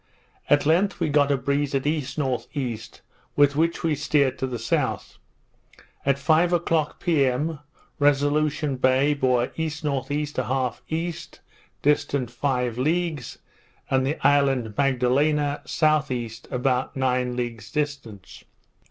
At 0.49 0.65
length 0.65 0.99
we 0.99 1.09
got 1.09 1.31
a 1.31 1.37
breeze 1.37 1.75
at 1.75 1.85
E.N.E. 1.85 2.79
with 3.35 3.55
which 3.55 3.83
we 3.83 3.93
steered 3.93 4.39
to 4.39 4.47
the 4.47 4.57
south. 4.57 5.19
At 6.07 6.17
five 6.17 6.51
o'clock 6.51 6.99
p.m., 6.99 7.59
Resolution 7.99 8.77
Bay 8.77 9.13
bore 9.13 9.51
E.N.E. 9.55 9.67
1/2 9.69 10.79
E. 10.89 11.13
distant 11.83 12.31
five 12.31 12.79
leagues, 12.79 13.37
and 13.91 14.03
the 14.03 14.17
island 14.25 14.73
Magdalena 14.75 15.61
S.E., 15.67 16.31
about 16.49 16.95
nine 16.95 17.35
leagues 17.35 17.71
distant. 17.71 18.41